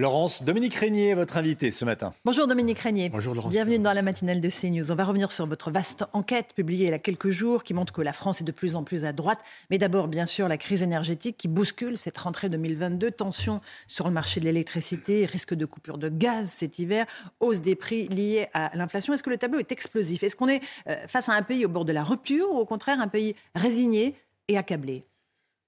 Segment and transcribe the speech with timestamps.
[0.00, 2.14] Laurence, Dominique Régnier, votre invité ce matin.
[2.24, 3.10] Bonjour Dominique Régnier.
[3.10, 3.52] Bonjour Laurence.
[3.52, 4.90] Bienvenue dans la matinale de CNews.
[4.90, 7.92] On va revenir sur votre vaste enquête publiée il y a quelques jours qui montre
[7.92, 9.40] que la France est de plus en plus à droite.
[9.68, 13.10] Mais d'abord, bien sûr, la crise énergétique qui bouscule cette rentrée 2022.
[13.10, 17.04] Tension sur le marché de l'électricité, risque de coupure de gaz cet hiver,
[17.38, 19.12] hausse des prix liés à l'inflation.
[19.12, 20.22] Est-ce que le tableau est explosif?
[20.22, 22.64] Est-ce qu'on est euh, face à un pays au bord de la rupture ou au
[22.64, 24.16] contraire un pays résigné
[24.48, 25.04] et accablé?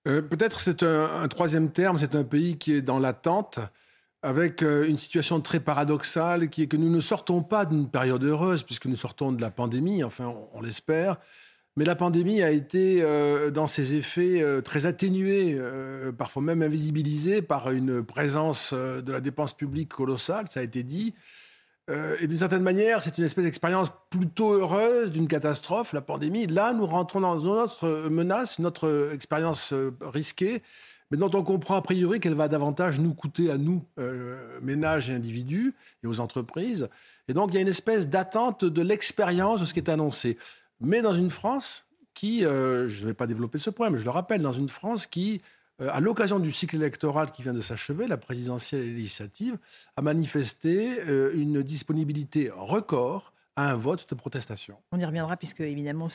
[0.08, 3.60] Euh, Peut-être c'est un, un, troisième terme, c'est un pays qui est dans l'attente
[4.22, 8.22] avec euh, une situation très paradoxale qui est que nous ne sortons pas d'une période
[8.22, 11.16] heureuse puisque nous sortons de la pandémie, enfin on, l'espère.
[11.76, 15.58] Mais la pandémie a été, euh, dans ses effets, euh, très atténuée,
[16.16, 21.14] parfois même invisibilisée par une présence de la dépense publique colossale, ça a été dit.
[22.20, 26.46] Et d'une certaine manière, c'est une espèce d'expérience plutôt heureuse d'une catastrophe, la pandémie.
[26.46, 30.62] Là, nous rentrons dans une autre menace, une autre expérience risquée
[31.12, 35.10] mais dont on comprend a priori qu'elle va davantage nous coûter à nous, euh, ménages
[35.10, 36.88] et individus, et aux entreprises.
[37.28, 40.38] Et donc il y a une espèce d'attente de l'expérience de ce qui est annoncé.
[40.80, 44.04] Mais dans une France qui, euh, je ne vais pas développer ce point, mais je
[44.04, 45.42] le rappelle, dans une France qui,
[45.82, 49.58] euh, à l'occasion du cycle électoral qui vient de s'achever, la présidentielle et législative,
[49.98, 50.98] a manifesté
[51.34, 54.76] une disponibilité record à un vote de protestation.
[54.92, 56.08] On y reviendra puisque évidemment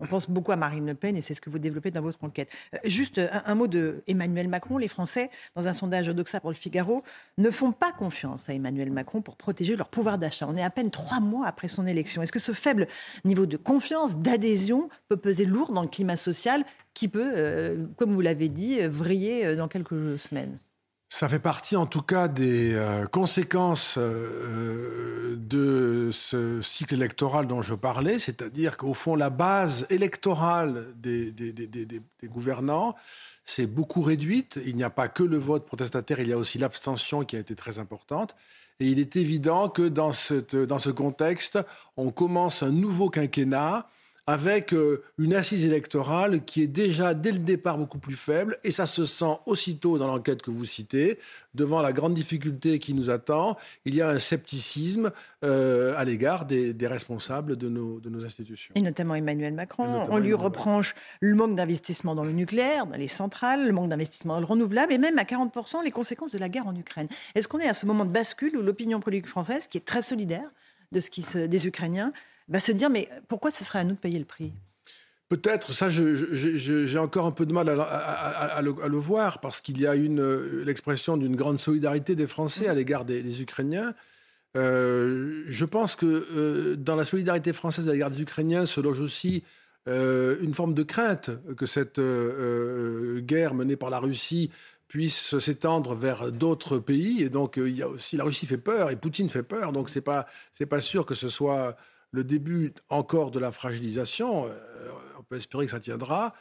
[0.00, 2.22] on pense beaucoup à Marine Le Pen et c'est ce que vous développez dans votre
[2.24, 2.50] enquête.
[2.74, 4.78] Euh, juste un, un, mot de Emmanuel Macron.
[4.78, 7.02] Les Français, dans un sondage Doxa pour le Figaro,
[7.38, 10.46] ne font pas confiance à Emmanuel Macron pour protéger leur pouvoir d'achat.
[10.48, 12.22] On est à peine trois mois après son élection.
[12.22, 12.88] Est-ce que ce faible
[13.24, 18.12] niveau de confiance, d'adhésion peut peser lourd dans le climat social qui peut, euh, comme
[18.12, 20.58] vous l'avez dit, vriller dans quelques semaines?
[21.14, 27.62] Ça fait partie en tout cas des euh, conséquences euh, de ce cycle électoral dont
[27.62, 31.32] je parlais, c'est-à-dire qu'au fond, la base électorale des,
[32.24, 32.96] gouvernants
[33.44, 34.58] s'est beaucoup réduite.
[34.66, 37.38] Il n'y a pas que le vote protestataire, il y a aussi l'abstention qui a
[37.38, 38.34] été très importante.
[38.80, 41.60] Et il est évident que dans ce contexte,
[41.96, 43.86] on commence un nouveau quinquennat
[44.26, 48.70] avec euh, une assise électorale qui est déjà dès le départ beaucoup plus faible, et
[48.70, 51.18] ça se sent aussitôt dans l'enquête que vous citez,
[51.54, 55.12] devant la grande difficulté qui nous attend, il y a un scepticisme
[55.44, 58.72] euh, à l'égard des, des, responsables de nos, de nos, institutions.
[58.74, 59.84] Et notamment Emmanuel Macron.
[59.84, 63.72] Notamment On lui Emmanuel reproche le manque d'investissement dans le nucléaire, dans les centrales, le
[63.72, 66.74] manque d'investissement dans le renouvelable, et même à 40% les conséquences de la guerre en
[66.74, 67.08] Ukraine.
[67.34, 70.02] Est-ce qu'on est à ce moment de bascule où l'opinion politique française, qui est très
[70.02, 70.48] solidaire
[70.92, 72.12] de ce qui se, des Ukrainiens,
[72.48, 74.52] va se dire mais pourquoi ce serait à nous de payer le prix?
[75.30, 79.60] Peut-être, ça, j'ai encore un peu de mal à, à, à, à le, voir, parce
[79.62, 80.22] qu'il y a une
[80.64, 83.94] l'expression d'une grande solidarité des Français à l'égard des, des, Ukrainiens.
[84.56, 89.00] Euh, je pense que euh, dans la solidarité française à l'égard des Ukrainiens se loge
[89.00, 89.42] aussi
[89.88, 94.50] euh, une forme de crainte que cette euh, guerre menée par la Russie
[94.88, 97.22] puisse s'étendre vers d'autres pays.
[97.22, 99.72] Et donc, il y a aussi la Russie fait peur et Poutine fait peur.
[99.72, 101.76] Donc, c'est pas c'est pas sûr que ce soit
[102.14, 104.46] le début encore de la fragilisation.
[104.46, 104.50] Euh,
[105.18, 106.34] on peut espérer que ça tiendra.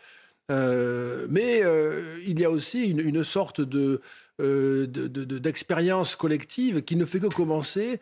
[0.51, 4.01] Euh, mais euh, il y a aussi une, sorte de,
[4.37, 7.99] d'expérience de, de, collective qui ne fait que commencer.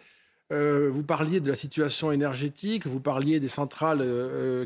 [0.50, 4.06] Vous parliez de la situation énergétique, vous parliez des centrales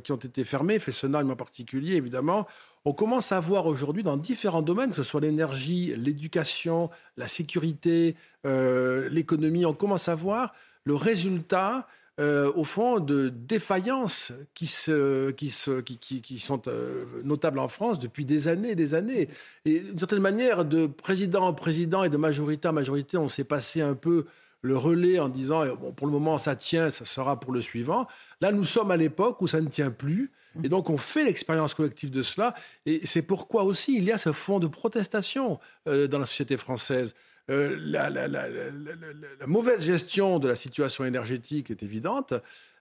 [0.01, 2.47] qui ont été fermées, Fessenheim en particulier, évidemment.
[2.85, 8.15] On commence à voir aujourd'hui dans différents domaines, que ce soit l'énergie, l'éducation, la sécurité,
[8.44, 10.55] l'économie, on commence à voir
[10.85, 11.88] le résultat
[12.19, 18.75] euh, au fond, de défaillances qui, sont euh, notables en France depuis des années et
[18.75, 19.27] des années.
[19.65, 23.44] Et d'une certaine manière, de président en président et de majorité en majorité, on s'est
[23.44, 24.25] passé un peu
[24.62, 28.07] le relais en disant eh, pour le moment ça tient, ça sera pour le suivant.
[28.39, 30.31] Là, nous sommes à l'époque où ça ne tient plus.
[30.63, 32.56] Et donc, on fait l'expérience collective de cela.
[32.85, 36.56] Et c'est pourquoi aussi il y a ce fond de protestation euh, dans la société
[36.56, 37.13] française.
[37.50, 42.33] Euh, la, la, la, la, mauvaise gestion de la situation énergétique est évidente.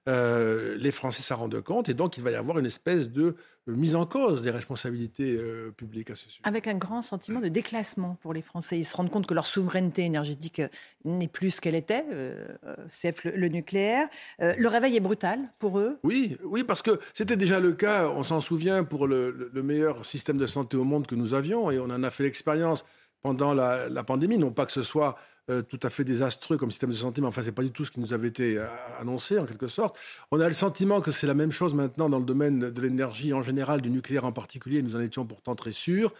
[0.06, 3.36] Euh, les Français s'en rendent compte et donc il va y avoir une espèce de
[3.66, 6.40] mise en cause des responsabilités euh, publiques à ce sujet.
[6.44, 8.78] Avec un grand sentiment de déclassement pour les Français.
[8.78, 10.60] Ils se rendent compte que leur souveraineté énergétique
[11.04, 12.44] n'est plus ce qu'elle était, euh,
[12.88, 14.08] CF le, le nucléaire.
[14.40, 18.08] Euh, le réveil est brutal pour eux Oui, oui parce que c'était déjà le cas,
[18.08, 21.70] on s'en souvient, pour le, le, meilleur système de santé au monde que nous avions
[21.70, 22.84] et on en a fait l'expérience
[23.24, 24.36] pendant la, pandémie.
[24.36, 25.16] Non pas que ce soit
[25.50, 27.72] euh, tout à fait désastreux comme système de santé, mais enfin, ce n'est pas du
[27.72, 28.66] tout ce qui nous avait été euh,
[29.00, 29.98] annoncé, en quelque sorte.
[30.30, 33.32] On a le sentiment que c'est la même chose maintenant dans le domaine de l'énergie
[33.32, 36.12] en général, du nucléaire en particulier, nous en étions pourtant très sûrs.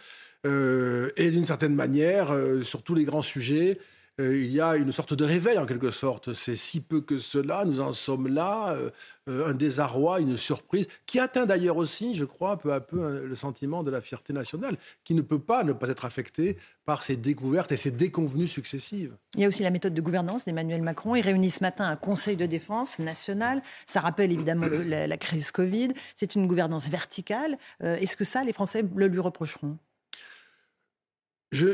[0.47, 3.77] Euh, et d'une certaine manière, sur tous les grands sujets,
[4.21, 6.33] euh, il y a une sorte de réveil en quelque sorte.
[6.33, 8.89] C'est si peu que cela, nous en sommes là, euh,
[9.27, 13.09] euh, un désarroi, une surprise, qui atteint d'ailleurs aussi, je crois, peu à peu hein,
[13.09, 17.03] le sentiment de la fierté nationale, qui ne peut pas ne pas être affecté par
[17.03, 19.17] ces découvertes et ces déconvenues successives.
[19.33, 21.15] Il y a aussi la méthode de gouvernance d'Emmanuel Macron.
[21.15, 23.61] Il réunit ce matin un conseil de défense national.
[23.85, 25.89] Ça rappelle évidemment la, la, crise Covid.
[26.15, 27.57] C'est une gouvernance verticale.
[27.81, 29.77] Est-ce que ça, les Français le lui reprocheront?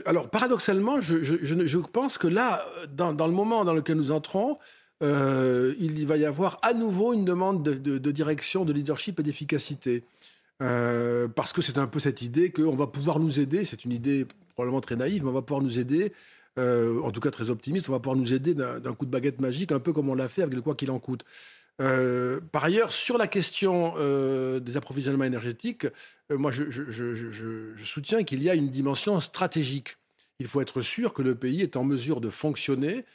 [0.06, 4.58] Alors, paradoxalement, je, pense que là, dans, le moment dans lequel nous entrons,
[5.02, 10.04] euh, il va y avoir à nouveau une demande de, direction, de leadership et d'efficacité.
[10.62, 13.92] Euh, parce que c'est un peu cette idée qu'on va pouvoir nous aider, c'est une
[13.92, 16.14] idée probablement très naïve, mais on va pouvoir nous aider,
[16.60, 19.42] euh, en tout cas très optimiste, on va pouvoir nous aider d'un coup de baguette
[19.42, 21.26] magique, un peu comme on l'a fait avec le quoi qu'il en coûte.
[21.82, 25.88] Euh, par ailleurs, sur la question euh, des approvisionnements énergétiques,
[26.32, 29.98] euh, moi, je, je, soutiens qu'il y a une dimension stratégique.
[30.40, 33.06] Il faut être sûr que le pays est en mesure de fonctionner.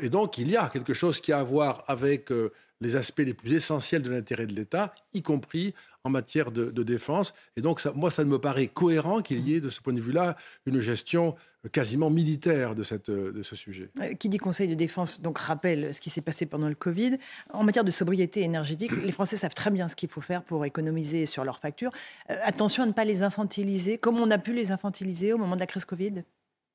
[0.00, 2.32] et donc, il y a quelque chose qui a à voir avec
[2.80, 5.74] les aspects les plus essentiels de l'intérêt de l'État, y compris
[6.04, 7.32] en matière de, défense.
[7.56, 10.00] Et donc, ça, moi, ça me paraît cohérent qu'il y ait, de ce point de
[10.00, 10.36] vue-là,
[10.66, 11.34] une gestion
[11.72, 13.88] quasiment militaire de, cette, de ce sujet.
[14.00, 17.16] Euh, qui dit Conseil de défense, donc rappelle ce qui s'est passé pendant le Covid.
[17.50, 20.66] En matière de sobriété énergétique, les Français savent très bien ce qu'il faut faire pour
[20.66, 21.90] économiser sur leurs factures.
[22.30, 25.54] Euh, attention à ne pas les infantiliser, comme on a pu les infantiliser au moment
[25.54, 26.22] de la crise Covid.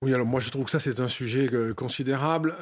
[0.02, 2.56] Oui, alors moi je trouve que ça c'est un sujet euh, considérable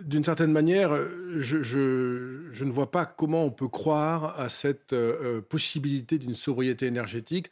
[0.00, 0.94] d'une certaine manière,
[1.38, 7.50] je, ne vois pas comment on peut croire à cette euh, possibilité d'une sobriété énergétique.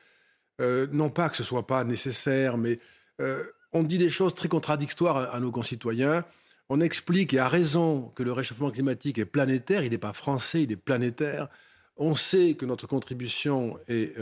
[0.61, 2.79] Euh, non pas que ce soit pas nécessaire, mais
[3.21, 6.25] euh, on dit des choses très contradictoires à, nos concitoyens.
[6.69, 9.83] On explique, et à raison, que le réchauffement climatique est planétaire.
[9.83, 11.49] Il n'est pas français, il est planétaire.
[11.97, 14.17] On sait que notre contribution est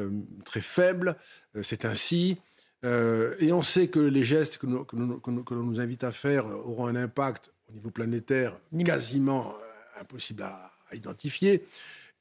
[0.45, 1.17] très faible.
[1.63, 2.37] C'est ainsi.
[2.83, 6.97] et on sait que les gestes que, que l'on nous invite à faire auront un
[6.97, 11.65] impact au niveau planétaire quasiment euh, impossible à, identifier.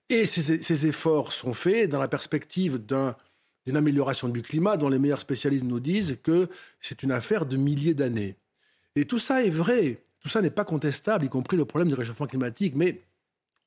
[0.07, 5.19] Et ces, efforts sont faits dans la perspective d'une amélioration du climat dont les meilleurs
[5.19, 6.47] spécialistes nous disent que
[6.79, 8.37] c'est une affaire de milliers d'années.
[8.95, 11.95] Et tout ça est vrai, tout ça n'est pas contestable, y compris le problème du
[11.95, 13.01] réchauffement climatique, mais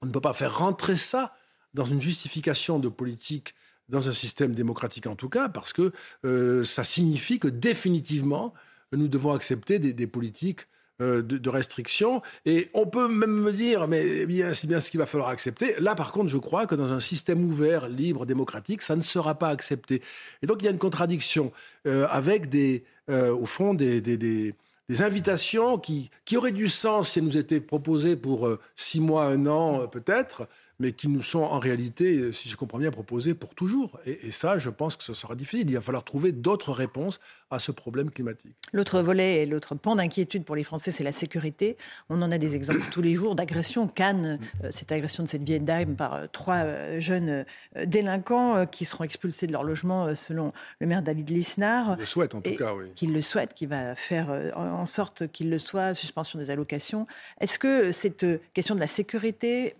[0.00, 1.34] on ne peut pas faire rentrer ça
[1.74, 3.54] dans une justification de politique
[3.90, 5.92] dans un système démocratique en tout cas, parce que
[6.24, 8.54] euh, ça signifie que définitivement,
[8.92, 10.66] nous devons accepter des politiques
[11.02, 12.22] euh, de, restrictions.
[12.46, 15.28] Et on peut même me dire, mais eh bien, c'est bien ce qu'il va falloir
[15.28, 15.74] accepter.
[15.80, 19.34] Là, par contre, je crois que dans un système ouvert, libre, démocratique, ça ne sera
[19.34, 20.02] pas accepté.
[20.42, 21.50] Et donc, il y a une contradiction
[21.88, 24.54] euh, avec des, euh, au fond, des, des, des,
[25.02, 29.46] invitations qui, qui auraient du sens si elles nous étaient proposées pour six mois, un
[29.46, 30.46] an, peut-être,
[30.78, 33.98] mais qui nous sont en réalité, si je comprends bien, proposés pour toujours.
[34.06, 35.68] Et, ça, je pense que ce sera difficile.
[35.68, 38.56] Il va falloir trouver d'autres réponses à ce problème climatique.
[38.72, 41.76] L'autre volet et l'autre pan d'inquiétude pour les Français, c'est la sécurité.
[42.08, 43.86] On en a des exemples tous les jours d'agressions.
[43.86, 47.44] Cannes, euh, cette agression de cette vieille dame par euh, trois euh, jeunes
[47.86, 51.94] délinquants qui seront expulsés de leur logement, selon le maire David Lisnard.
[51.96, 52.86] Il le souhaite en tout cas, oui.
[52.94, 57.06] Qu'il le souhaite, qu'il va faire en sorte qu'il le soit, suspension des allocations.
[57.40, 59.74] Est-ce que cette question de la sécurité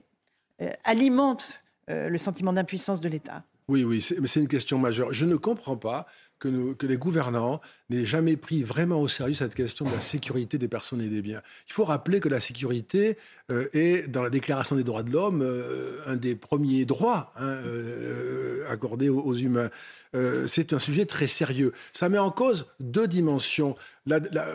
[0.84, 3.44] alimente euh, le sentiment d'impuissance de l'État.
[3.68, 5.12] Oui, oui, c'est une question majeure.
[5.12, 6.06] Je ne comprends pas
[6.38, 7.60] que, les gouvernants
[7.90, 11.22] n'aient jamais pris vraiment au sérieux cette question de la sécurité des personnes et des
[11.22, 11.40] biens.
[11.68, 13.16] Il faut rappeler que la sécurité
[13.50, 15.46] euh, est, dans la Déclaration des droits de l'homme,
[16.06, 17.58] un des premiers droits hein,
[18.68, 19.70] accordés aux, humains.
[20.46, 21.72] c'est un sujet très sérieux.
[21.92, 23.76] Ça met en cause deux dimensions.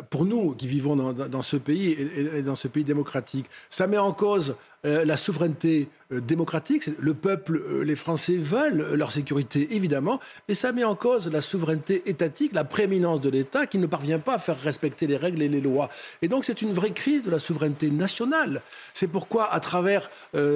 [0.09, 4.13] pour nous qui vivons dans, ce pays et, dans ce pays démocratique, ça met en
[4.13, 4.55] cause
[4.86, 6.89] euh, la souveraineté euh, démocratique.
[7.00, 11.41] Le peuple, euh, les Français veulent leur sécurité, évidemment, et ça met en cause la
[11.41, 15.41] souveraineté étatique, la prééminence de l'État qui ne parvient pas à faire respecter les règles
[15.41, 15.89] et les lois.
[16.21, 18.61] Et donc c'est une vraie crise de la souveraineté nationale.
[18.93, 20.09] C'est pourquoi, à travers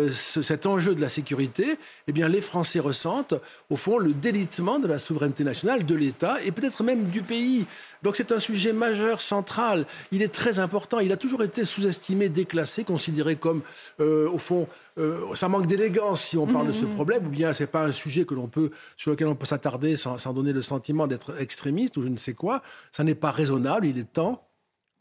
[0.10, 1.78] cet enjeu de la sécurité,
[2.08, 3.36] eh bien, les Français ressentent,
[3.70, 7.66] au fond, le délitement de la souveraineté nationale, de l'État et peut-être même du pays.
[8.04, 9.86] Donc c'est un sujet majeur, central.
[10.12, 11.00] Il est très important.
[11.00, 13.62] Il a toujours été sous-estimé, déclassé, considéré comme,
[14.00, 16.90] euh, au fond, euh, ça manque d'élégance si on parle de ce mmh.
[16.96, 19.96] problème, ou bien c'est pas un sujet que l'on peut, sur lequel on peut s'attarder
[19.96, 22.62] sans, donner le sentiment d'être extrémiste ou je ne sais quoi.
[22.92, 23.86] Ça n'est pas raisonnable.
[23.86, 24.48] Il est temps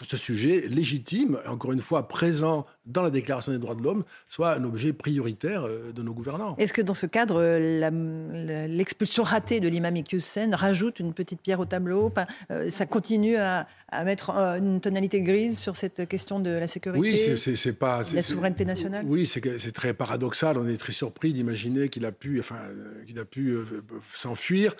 [0.02, 4.04] que ce sujet légitime, encore une fois présent dans la Déclaration des droits de l'homme,
[4.28, 6.56] soit un objet prioritaire euh, de nos gouvernants.
[6.58, 7.42] Est-ce que dans ce cadre,
[8.66, 12.12] l'expulsion ratée de l'imam Iqiyoussen rajoute une petite pierre au tableau?
[12.50, 13.66] Euh, Ça continue à,
[14.04, 18.02] mettre une tonalité grise sur cette question de la sécurité Oui, c'est pas...
[18.14, 19.04] La souveraineté nationale?
[19.06, 20.56] Oui, c'est très paradoxal.
[20.58, 22.56] On est très surpris d'imaginer qu'il a pu, enfin,
[23.06, 23.54] qu'il a pu
[24.14, 24.74] s'enfuir.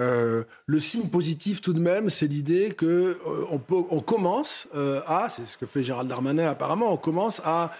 [0.00, 5.28] Euh, le signe positif tout de même, c'est l'idée que euh, on, commence euh, à,
[5.28, 7.72] c'est ce que fait Gérald Darmanin apparemment, on commence à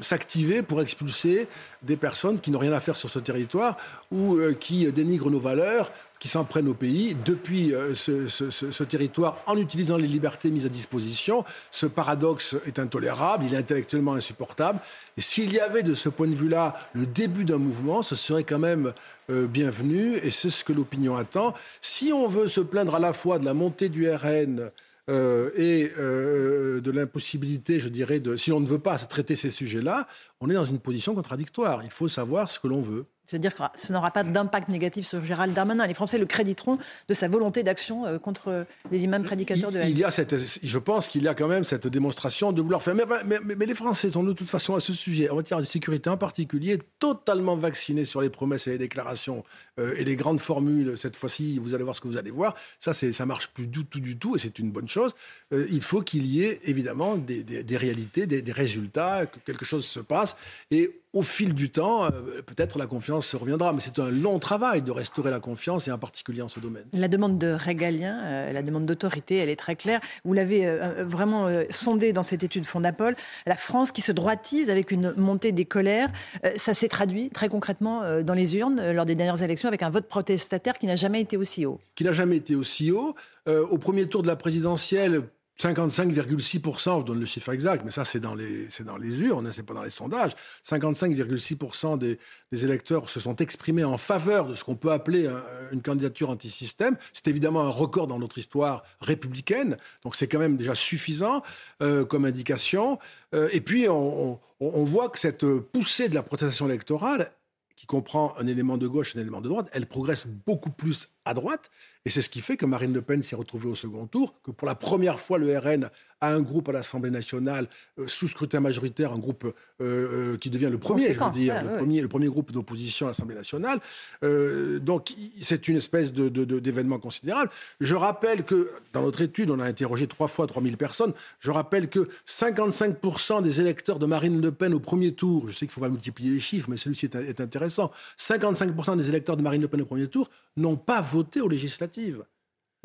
[0.00, 1.48] s'activer pour expulser
[1.82, 3.76] des personnes qui n'ont rien à faire sur ce territoire
[4.12, 9.56] ou qui dénigrent nos valeurs qui s'en prennent au pays depuis euh, ce, territoire en
[9.56, 11.44] utilisant les libertés mises à disposition.
[11.70, 14.78] Ce paradoxe est intolérable, il est intellectuellement insupportable.
[15.16, 18.44] Et s'il y avait de ce point de vue-là le début d'un mouvement, ce serait
[18.44, 18.92] quand même
[19.30, 21.54] euh, bienvenu et c'est ce que l'opinion attend.
[21.80, 24.70] Si on veut se plaindre à la fois de la montée du RN,
[25.08, 30.08] euh, et de l'impossibilité, je dirais, de, si on ne veut pas traiter ces sujets-là,
[30.40, 31.82] on est dans une position contradictoire.
[31.84, 33.06] Il faut savoir ce que l'on veut.
[33.26, 35.86] C'est-à-dire que ce n'aura pas d'impact négatif sur Gérald Darmanin.
[35.86, 36.78] Les Français le créditeront
[37.08, 39.88] de sa volonté d'action euh, contre les imams prédicateurs de haine.
[39.90, 42.82] Il y a cette, je pense qu'il y a quand même cette démonstration de vouloir
[42.82, 42.94] faire.
[42.94, 46.08] Mais, mais, les Français sont de toute façon à ce sujet, en matière de sécurité
[46.08, 49.42] en particulier, totalement vaccinés sur les promesses et les déclarations
[49.80, 50.96] euh, et les grandes formules.
[50.96, 52.54] Cette fois-ci, vous allez voir ce que vous allez voir.
[52.78, 55.16] Ça, ça marche plus du tout, du tout, et c'est une bonne chose.
[55.52, 59.64] Euh, il faut qu'il y ait évidemment des, des réalités, des, des résultats, que quelque
[59.64, 60.25] chose se passe.
[60.70, 62.10] Et au fil du temps, euh,
[62.44, 63.72] peut-être la confiance reviendra.
[63.72, 66.84] Mais c'est un long travail de restaurer la confiance, et en particulier en ce domaine.
[66.92, 70.00] La demande de régalien, euh, la demande d'autorité, elle est très claire.
[70.24, 73.16] Vous l'avez euh, vraiment sondé dans cette étude Fondapol.
[73.46, 76.10] La France qui se droitise avec une montée des colères,
[76.56, 80.06] ça s'est traduit très concrètement dans les urnes lors des dernières élections avec un vote
[80.06, 81.78] protestataire qui n'a jamais été aussi haut.
[81.94, 83.14] Qui n'a jamais été aussi haut.
[83.46, 85.22] au premier tour de la présidentielle,
[85.58, 89.46] 55,6%, je donne le chiffre exact, mais ça c'est dans les, c'est dans les urnes,
[89.46, 90.32] hein, c'est pas dans les sondages.
[90.64, 92.18] 55,6% des,
[92.52, 95.30] des, électeurs se sont exprimés en faveur de ce qu'on peut appeler
[95.72, 96.96] une candidature anti-système.
[97.14, 101.42] C'est évidemment un record dans notre histoire républicaine, donc c'est quand même déjà suffisant
[101.82, 102.98] euh, comme indication.
[103.34, 107.32] Euh, et puis on, on, voit que cette poussée de la protestation électorale,
[107.76, 111.10] qui comprend un élément de gauche et un élément de droite, elle progresse beaucoup plus
[111.26, 111.70] à droite.
[112.06, 114.52] Et c'est ce qui fait que Marine Le Pen s'est retrouvée au second tour, que
[114.52, 115.90] pour la première fois, le RN
[116.20, 117.66] a un groupe à l'Assemblée nationale
[117.98, 121.62] euh, sous scrutin majoritaire, un groupe euh, euh, qui devient le premier, je veux dire,
[121.62, 123.80] le, Premier, le premier groupe d'opposition à l'Assemblée nationale.
[124.22, 127.50] donc c'est une espèce d'événement de, considérable.
[127.80, 131.12] Je rappelle que dans notre étude, on a interrogé trois fois 3000 personnes.
[131.40, 135.66] Je rappelle que 55% des électeurs de Marine Le Pen au premier tour, je sais
[135.66, 139.42] qu'il faut pas multiplier les chiffres, mais celui-ci est, est intéressant, 55% des électeurs de
[139.42, 142.24] Marine Le Pen au premier tour n'ont pas voté aux législatives.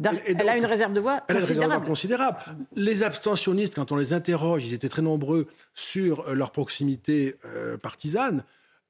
[0.04, 1.86] elle a une réserve de voix considérable.
[1.86, 2.38] considérable.
[2.76, 7.78] Les abstentionnistes, quand on les interroge, ils étaient très nombreux sur euh, leur proximité euh,
[7.78, 8.44] partisane.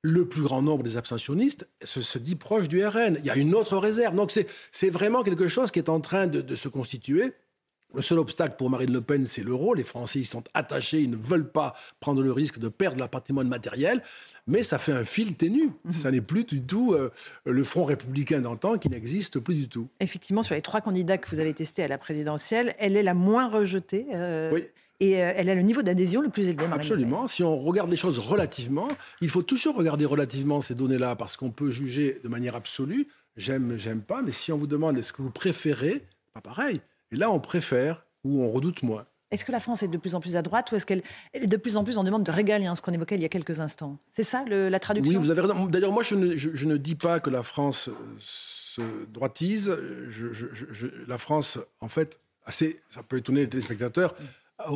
[0.03, 3.17] Le plus grand nombre des abstentionnistes se, dit proche du RN.
[3.19, 4.15] Il y a une autre réserve.
[4.15, 4.31] Donc
[4.71, 7.33] c'est vraiment quelque chose qui est en train de, se constituer.
[7.93, 9.73] Le seul obstacle pour Marine Le Pen, c'est l'euro.
[9.73, 13.09] Les Français y sont attachés, ils ne veulent pas prendre le risque de perdre leur
[13.09, 14.01] patrimoine matériel
[14.47, 15.71] mais ça fait un fil ténu.
[15.85, 15.91] Mhm.
[15.91, 17.11] Ça n'est plus du tout euh,
[17.45, 19.87] le Front républicain d'antan qui n'existe plus du tout.
[19.99, 23.13] Effectivement, sur les trois candidats que vous avez testés à la présidentielle, elle est la
[23.13, 24.07] moins rejetée.
[24.13, 24.59] Euh,
[24.99, 26.65] et euh, elle a le niveau d'adhésion le plus élevé.
[26.71, 27.27] Absolument.
[27.27, 28.87] Si on regarde les choses relativement,
[29.21, 33.07] il faut toujours regarder relativement ces données-là parce qu'on peut juger de manière absolue.
[33.37, 34.21] J'aime, j'aime pas.
[34.21, 36.81] Mais si on vous demande est-ce que vous préférez, pas pareil.
[37.11, 39.05] Et là, on préfère ou on redoute moins.
[39.31, 41.03] Est-ce que la France est de plus en plus à droite ou est-ce qu'elle
[41.33, 43.29] est de plus en plus en demande de régalien, ce qu'on évoquait il y a
[43.29, 43.97] quelques instants?
[44.11, 45.19] C'est ça la traduction?
[45.19, 45.65] Oui, vous avez raison.
[45.67, 49.73] D'ailleurs, moi, je ne, dis pas que la France euh, se droitise.
[51.07, 54.15] la France, en fait, assez, ça peut étonner les téléspectateurs,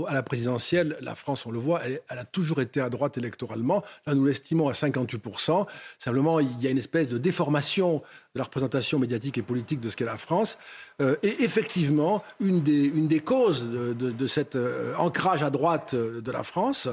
[0.07, 3.83] à la présidentielle, la France, on le voit, elle, a toujours été à droite électoralement.
[4.05, 5.67] Là, nous l'estimons à 58%.
[5.99, 8.01] Simplement, il y a une espèce de déformation
[8.35, 10.57] de la représentation médiatique et politique de ce qu'est la France.
[11.01, 16.21] Euh, et effectivement, une des, une des causes de, cet euh, ancrage à droite euh,
[16.21, 16.89] de la France,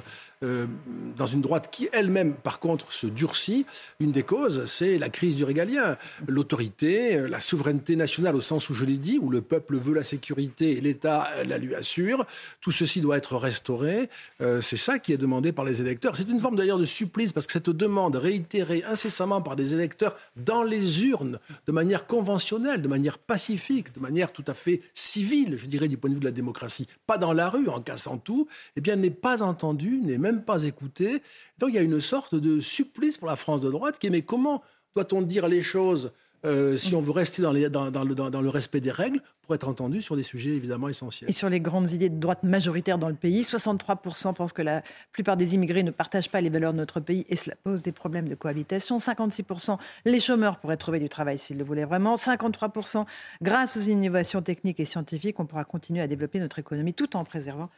[1.16, 3.64] dans une droite qui elle-même, par contre, se durcit,
[4.00, 5.96] une des causes, c'est la crise du régalien.
[6.26, 10.02] L'autorité, la souveraineté nationale au sens où je l'ai dit, où le peuple veut la
[10.02, 12.26] sécurité et l'État la lui assure,
[12.60, 14.10] tout ceci doit être restauré.
[14.40, 16.16] c'est ça qui est demandé par les électeurs.
[16.16, 20.16] C'est une forme d'ailleurs de supplice, parce que cette demande réitérée incessamment par des électeurs
[20.34, 21.31] dans les urnes,
[21.66, 25.96] de manière conventionnelle, de manière pacifique, de manière tout à fait civile, je dirais, du
[25.96, 28.96] point de vue de la démocratie, pas dans la rue en cassant tout, eh bien,
[28.96, 31.22] n'est pas entendu, n'est même pas écouté.
[31.58, 34.10] Donc, il y a une sorte de supplice pour la France de droite qui est,
[34.10, 34.62] mais comment
[34.94, 36.12] doit-on dire les choses
[36.44, 40.22] euh, si on veut rester dans, le, respect des règles, pour être entendus sur des
[40.22, 41.30] sujets évidemment essentiels.
[41.30, 44.82] Et sur les grandes idées de droite majoritaire dans le pays, 63% pensent que la
[45.12, 47.92] plupart des immigrés ne partagent pas les valeurs de notre pays et cela pose des
[47.92, 48.98] problèmes de cohabitation.
[48.98, 52.16] 56% les chômeurs pourraient trouver du travail s'ils le voulaient vraiment.
[52.16, 53.04] 53%
[53.40, 57.24] grâce aux innovations techniques et scientifiques, on pourra continuer à développer notre économie tout en
[57.24, 57.70] préservant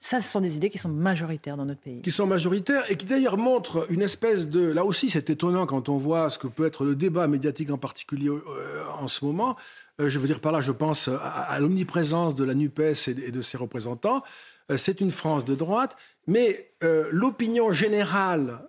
[0.00, 2.02] Ça, ce sont des idées qui sont majoritaires dans notre pays.
[2.02, 4.60] Qui sont majoritaires et qui d'ailleurs montrent une espèce de...
[4.60, 7.78] Là aussi, c'est étonnant quand on voit ce que peut être le débat médiatique en
[7.78, 9.56] particulier euh, en ce moment.
[10.00, 13.42] Euh, je veux dire par là, je pense à, l'omniprésence de la NUPES et de,
[13.42, 14.22] ses représentants.
[14.70, 15.96] Euh, c'est une France de droite,
[16.28, 16.70] mais
[17.10, 18.60] l'opinion générale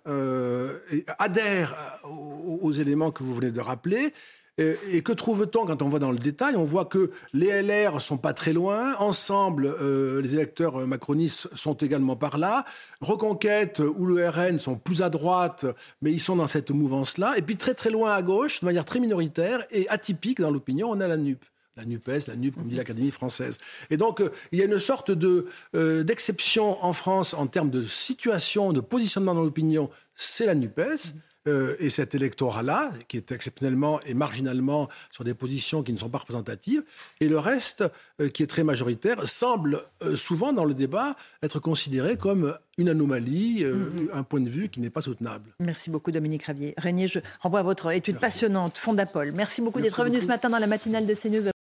[1.18, 4.14] adhère aux, éléments que vous venez de rappeler.
[4.60, 6.54] Et que trouve-t-on quand on va dans le détail?
[6.54, 8.94] On voit que les LR sont pas très loin.
[8.98, 12.66] Ensemble, euh, les électeurs macronistes sont également par là.
[13.00, 15.64] Reconquête ou le RN sont plus à droite,
[16.02, 17.38] mais ils sont dans cette mouvance-là.
[17.38, 20.90] Et puis très très loin à gauche, de manière très minoritaire et atypique dans l'opinion,
[20.90, 21.42] on a la NUP
[21.76, 23.56] la NUPES, la NUP, comme dit l'Académie française.
[23.90, 27.70] Et donc, euh, il y a une sorte de, euh, d'exception en France en termes
[27.70, 31.14] de situation, de positionnement dans l'opinion, c'est la NUPES.
[31.48, 36.10] Euh, et cet électorat-là, qui est exceptionnellement et marginalement sur des positions qui ne sont
[36.10, 36.82] pas représentatives,
[37.20, 37.82] et le reste,
[38.20, 42.90] euh, qui est très majoritaire, semble euh, souvent dans le débat être considéré comme une
[42.90, 44.08] anomalie, mm-hmm.
[44.12, 45.50] un point de vue qui n'est pas soutenable.
[45.60, 46.74] Merci beaucoup Dominique Ravier.
[46.76, 49.32] Régnier, je renvoie à votre étude passionnante, Fondapol.
[49.32, 51.50] Merci beaucoup d'être venu ce matin dans la matinale de CNews.